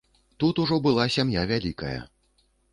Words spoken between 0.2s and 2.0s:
Тут ужо была сям'я вялікая.